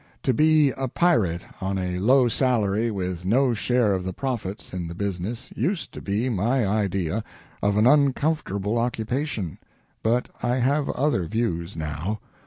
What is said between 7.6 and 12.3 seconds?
of an uncomfortable occupation, but I have other views now.